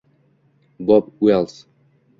[0.79, 1.69] Bob Uels